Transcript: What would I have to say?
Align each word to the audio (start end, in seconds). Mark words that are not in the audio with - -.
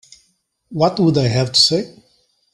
What 0.69 0.99
would 0.99 1.15
I 1.19 1.27
have 1.27 1.51
to 1.51 1.59
say? 1.61 1.95